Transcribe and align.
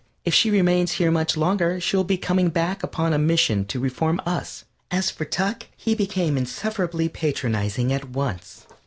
If 0.25 0.33
she 0.33 0.49
remains 0.49 0.93
here 0.93 1.11
much 1.11 1.37
longer 1.37 1.79
she 1.79 1.95
will 1.95 2.03
be 2.03 2.17
coming 2.17 2.49
back 2.49 2.81
upon 2.81 3.13
a 3.13 3.19
mission 3.19 3.65
to 3.65 3.79
reform 3.79 4.19
us. 4.25 4.63
As 4.89 5.11
for 5.11 5.25
Tuck, 5.25 5.67
he 5.77 5.93
became 5.93 6.37
insufferably 6.39 7.07
patronizing 7.07 7.93
at 7.93 8.09
once. 8.09 8.65